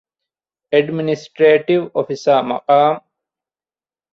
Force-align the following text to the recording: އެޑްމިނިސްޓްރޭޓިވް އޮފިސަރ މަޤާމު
އެޑްމިނިސްޓްރޭޓިވް 0.71 1.87
އޮފިސަރ 1.95 2.39
މަޤާމު 2.49 2.95